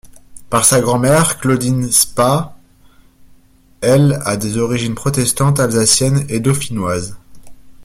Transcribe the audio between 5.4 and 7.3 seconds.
alsaciennes et dauphinoises.